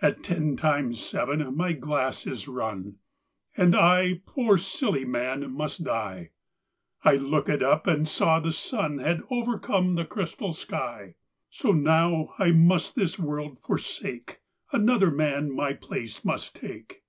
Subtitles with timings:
[0.00, 2.96] At ten times seven my glass is run,
[3.54, 6.30] And I poor silly man must die;
[7.04, 11.16] I lookèd up, and saw the sun Had overcome the crystal sky.
[11.50, 14.40] So now I must this world forsake,
[14.72, 17.02] Another man my place must take.